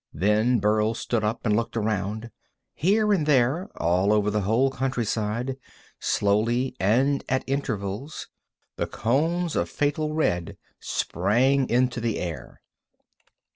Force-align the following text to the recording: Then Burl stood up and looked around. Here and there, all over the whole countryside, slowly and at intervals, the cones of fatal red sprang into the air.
Then 0.15 0.57
Burl 0.57 0.95
stood 0.95 1.23
up 1.23 1.45
and 1.45 1.55
looked 1.55 1.77
around. 1.77 2.31
Here 2.73 3.13
and 3.13 3.27
there, 3.27 3.69
all 3.77 4.11
over 4.11 4.31
the 4.31 4.41
whole 4.41 4.71
countryside, 4.71 5.57
slowly 5.99 6.75
and 6.79 7.23
at 7.29 7.43
intervals, 7.45 8.27
the 8.77 8.87
cones 8.87 9.55
of 9.55 9.69
fatal 9.69 10.15
red 10.15 10.57
sprang 10.79 11.69
into 11.69 12.01
the 12.01 12.17
air. 12.17 12.63